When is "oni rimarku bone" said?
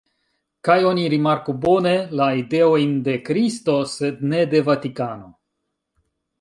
0.91-1.91